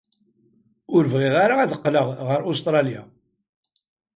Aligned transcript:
Ur 0.95 1.03
bɣiɣ 1.11 1.35
ara 1.43 1.55
ad 1.61 1.73
qqleɣ 1.79 2.07
ɣer 2.27 2.39
Ustṛalya. 2.51 3.03